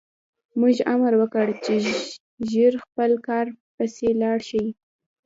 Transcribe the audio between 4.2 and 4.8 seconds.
لاړ شي